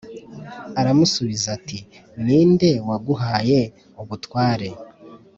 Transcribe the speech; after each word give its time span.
Aramusubiza 0.79 1.47
ati 1.57 1.79
Ni 2.23 2.39
nde 2.51 2.71
waguhaye 2.87 3.61
ubutware 4.01 4.67